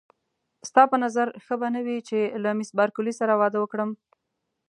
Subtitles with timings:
[0.69, 3.89] ستا په نظر ښه به نه وي چې له مېس بارکلي سره واده وکړم.